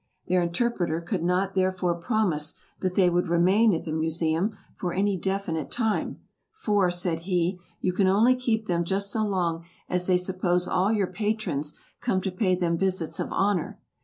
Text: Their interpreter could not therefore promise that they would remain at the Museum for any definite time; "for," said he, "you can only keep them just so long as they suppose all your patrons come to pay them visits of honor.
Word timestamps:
Their 0.27 0.41
interpreter 0.41 0.99
could 0.99 1.21
not 1.21 1.53
therefore 1.53 1.93
promise 1.93 2.55
that 2.79 2.95
they 2.95 3.07
would 3.07 3.27
remain 3.27 3.71
at 3.75 3.83
the 3.83 3.91
Museum 3.91 4.57
for 4.73 4.93
any 4.93 5.15
definite 5.15 5.69
time; 5.69 6.19
"for," 6.51 6.89
said 6.89 7.19
he, 7.19 7.59
"you 7.81 7.93
can 7.93 8.07
only 8.07 8.35
keep 8.35 8.65
them 8.65 8.83
just 8.83 9.11
so 9.11 9.23
long 9.23 9.63
as 9.87 10.07
they 10.07 10.17
suppose 10.17 10.67
all 10.67 10.91
your 10.91 11.05
patrons 11.05 11.77
come 11.99 12.19
to 12.21 12.31
pay 12.31 12.55
them 12.55 12.79
visits 12.79 13.19
of 13.19 13.31
honor. 13.31 13.79